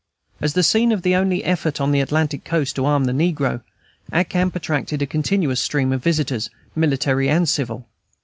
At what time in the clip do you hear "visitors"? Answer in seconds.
6.01-6.49